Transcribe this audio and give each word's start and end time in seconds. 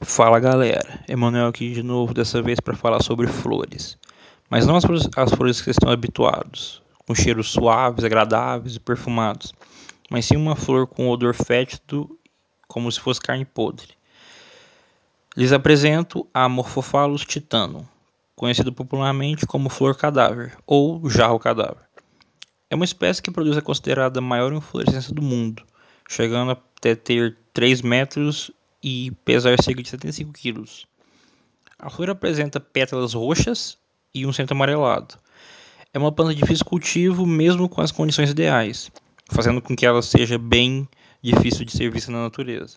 Fala 0.00 0.40
galera, 0.40 1.04
Emanuel 1.08 1.46
aqui 1.46 1.70
de 1.70 1.82
novo, 1.82 2.12
dessa 2.12 2.42
vez 2.42 2.58
para 2.58 2.76
falar 2.76 3.02
sobre 3.02 3.28
flores. 3.28 3.96
Mas 4.50 4.66
não 4.66 4.76
as 4.76 4.84
flores, 4.84 5.08
as 5.16 5.30
flores 5.30 5.62
que 5.62 5.70
estão 5.70 5.88
habituados, 5.88 6.82
com 7.06 7.14
cheiros 7.14 7.50
suaves, 7.50 8.04
agradáveis 8.04 8.74
e 8.74 8.80
perfumados, 8.80 9.54
mas 10.10 10.26
sim 10.26 10.36
uma 10.36 10.56
flor 10.56 10.86
com 10.86 11.08
odor 11.08 11.32
fétido, 11.32 12.18
como 12.66 12.90
se 12.90 13.00
fosse 13.00 13.20
carne 13.20 13.44
podre. 13.44 13.94
Lhes 15.36 15.52
apresento 15.52 16.26
a 16.34 16.48
Morphophallus 16.48 17.24
titano, 17.24 17.88
conhecido 18.34 18.72
popularmente 18.72 19.46
como 19.46 19.68
flor 19.68 19.96
cadáver 19.96 20.56
ou 20.66 21.08
jarro 21.08 21.38
cadáver. 21.38 21.84
É 22.68 22.74
uma 22.74 22.84
espécie 22.84 23.22
que 23.22 23.30
produz 23.30 23.56
a 23.56 23.62
considerada 23.62 24.20
maior 24.20 24.52
inflorescência 24.52 25.14
do 25.14 25.22
mundo, 25.22 25.62
chegando 26.08 26.50
até 26.50 26.94
ter 26.96 27.38
3 27.52 27.80
metros 27.80 28.50
e 28.84 29.12
pesar 29.24 29.56
cerca 29.62 29.82
de 29.82 29.88
75 29.88 30.32
quilos. 30.34 30.86
A 31.78 31.88
flor 31.88 32.10
apresenta 32.10 32.60
pétalas 32.60 33.14
roxas 33.14 33.78
e 34.14 34.26
um 34.26 34.32
centro 34.32 34.54
amarelado. 34.54 35.14
É 35.94 35.98
uma 35.98 36.12
planta 36.12 36.34
de 36.34 36.42
difícil 36.42 36.66
cultivo 36.66 37.24
mesmo 37.24 37.66
com 37.66 37.80
as 37.80 37.90
condições 37.90 38.30
ideais, 38.30 38.92
fazendo 39.30 39.62
com 39.62 39.74
que 39.74 39.86
ela 39.86 40.02
seja 40.02 40.36
bem 40.36 40.86
difícil 41.22 41.64
de 41.64 41.72
ser 41.72 41.90
vista 41.90 42.12
na 42.12 42.24
natureza. 42.24 42.76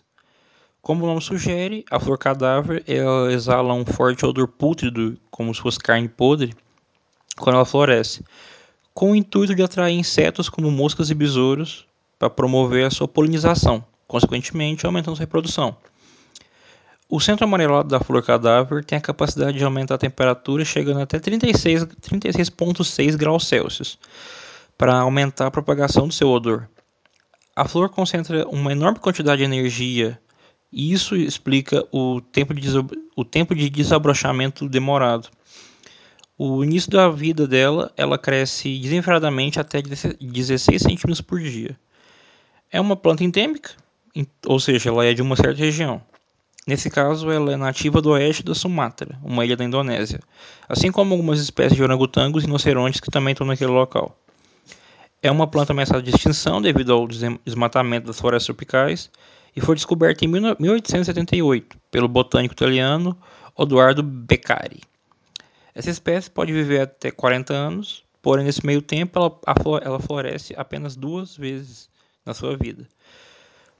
Como 0.80 1.04
o 1.04 1.06
nome 1.06 1.20
sugere, 1.20 1.84
a 1.90 2.00
flor 2.00 2.16
cadáver 2.16 2.82
ela 2.86 3.30
exala 3.30 3.74
um 3.74 3.84
forte 3.84 4.24
odor 4.24 4.48
pútrido, 4.48 5.18
como 5.30 5.54
se 5.54 5.60
fosse 5.60 5.78
carne 5.78 6.08
podre, 6.08 6.54
quando 7.36 7.56
ela 7.56 7.66
floresce, 7.66 8.24
com 8.94 9.10
o 9.10 9.14
intuito 9.14 9.54
de 9.54 9.62
atrair 9.62 9.98
insetos 9.98 10.48
como 10.48 10.70
moscas 10.70 11.10
e 11.10 11.14
besouros 11.14 11.86
para 12.18 12.30
promover 12.30 12.86
a 12.86 12.90
sua 12.90 13.06
polinização, 13.06 13.84
consequentemente 14.06 14.86
aumentando 14.86 15.16
sua 15.16 15.24
reprodução. 15.24 15.76
O 17.10 17.18
centro 17.20 17.46
amarelado 17.46 17.88
da 17.88 18.00
flor 18.00 18.22
cadáver 18.22 18.84
tem 18.84 18.98
a 18.98 19.00
capacidade 19.00 19.56
de 19.56 19.64
aumentar 19.64 19.94
a 19.94 19.98
temperatura 19.98 20.62
chegando 20.62 21.00
até 21.00 21.18
36,6 21.18 21.88
36 22.02 23.16
graus 23.16 23.46
Celsius, 23.46 23.98
para 24.76 24.98
aumentar 24.98 25.46
a 25.46 25.50
propagação 25.50 26.06
do 26.06 26.12
seu 26.12 26.28
odor. 26.28 26.68
A 27.56 27.66
flor 27.66 27.88
concentra 27.88 28.46
uma 28.48 28.72
enorme 28.72 28.98
quantidade 28.98 29.38
de 29.38 29.44
energia 29.44 30.20
e 30.70 30.92
isso 30.92 31.16
explica 31.16 31.82
o 31.90 32.20
tempo 32.20 32.52
de, 32.52 32.68
o 33.16 33.24
tempo 33.24 33.54
de 33.54 33.70
desabrochamento 33.70 34.68
demorado. 34.68 35.30
O 36.36 36.62
início 36.62 36.90
da 36.90 37.08
vida 37.08 37.48
dela, 37.48 37.90
ela 37.96 38.18
cresce 38.18 38.78
desenfreadamente 38.78 39.58
até 39.58 39.80
16 39.80 40.82
centímetros 40.82 41.22
por 41.22 41.40
dia. 41.40 41.74
É 42.70 42.78
uma 42.78 42.94
planta 42.94 43.24
endêmica, 43.24 43.70
ou 44.46 44.60
seja, 44.60 44.90
ela 44.90 45.06
é 45.06 45.14
de 45.14 45.22
uma 45.22 45.36
certa 45.36 45.58
região. 45.58 46.02
Nesse 46.68 46.90
caso, 46.90 47.30
ela 47.30 47.50
é 47.50 47.56
nativa 47.56 48.02
do 48.02 48.10
oeste 48.10 48.42
da 48.42 48.54
Sumatra, 48.54 49.18
uma 49.22 49.42
ilha 49.42 49.56
da 49.56 49.64
Indonésia, 49.64 50.20
assim 50.68 50.92
como 50.92 51.14
algumas 51.14 51.40
espécies 51.40 51.74
de 51.74 51.82
orangotangos 51.82 52.42
e 52.42 52.46
rinocerontes 52.46 53.00
que 53.00 53.10
também 53.10 53.32
estão 53.32 53.46
naquele 53.46 53.70
local. 53.70 54.14
É 55.22 55.30
uma 55.30 55.46
planta 55.46 55.72
ameaçada 55.72 56.02
de 56.02 56.10
extinção 56.10 56.60
devido 56.60 56.92
ao 56.92 57.08
desmatamento 57.08 58.08
das 58.08 58.20
florestas 58.20 58.44
tropicais 58.44 59.10
e 59.56 59.62
foi 59.62 59.76
descoberta 59.76 60.26
em 60.26 60.28
1878 60.28 61.74
pelo 61.90 62.06
botânico 62.06 62.52
italiano 62.52 63.16
Odoardo 63.56 64.02
Beccari. 64.02 64.82
Essa 65.74 65.88
espécie 65.88 66.30
pode 66.30 66.52
viver 66.52 66.82
até 66.82 67.10
40 67.10 67.50
anos, 67.50 68.04
porém 68.20 68.44
nesse 68.44 68.66
meio 68.66 68.82
tempo 68.82 69.18
ela, 69.18 69.40
ela 69.82 69.98
floresce 69.98 70.52
apenas 70.54 70.96
duas 70.96 71.34
vezes 71.34 71.88
na 72.26 72.34
sua 72.34 72.58
vida. 72.58 72.86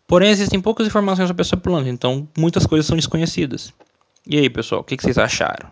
Porém, 0.08 0.30
existem 0.30 0.58
poucas 0.58 0.86
informações 0.86 1.28
sobre 1.28 1.42
essa 1.42 1.54
planta, 1.54 1.90
então 1.90 2.26
muitas 2.36 2.64
coisas 2.64 2.86
são 2.86 2.96
desconhecidas. 2.96 3.74
E 4.26 4.38
aí, 4.38 4.48
pessoal, 4.48 4.80
o 4.80 4.84
que 4.84 4.96
vocês 4.96 5.18
acharam? 5.18 5.70